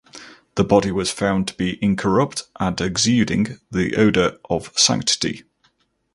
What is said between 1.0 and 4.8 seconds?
found to be incorrupt and exuding the odour of